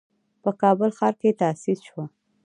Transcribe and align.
په 0.43 0.49
کابل 0.61 0.89
ښار 0.97 1.13
کې 1.21 1.37
تأسيس 1.41 1.79
شوه. 1.87 2.05